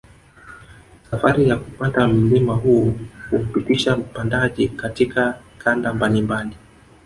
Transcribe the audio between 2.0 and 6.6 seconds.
mlima huu humpitisha mpandaji katika kanda mbalimbali